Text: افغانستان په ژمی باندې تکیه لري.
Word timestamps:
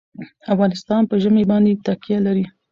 افغانستان 0.53 1.01
په 1.09 1.15
ژمی 1.23 1.43
باندې 1.51 1.81
تکیه 1.85 2.19
لري. 2.25 2.45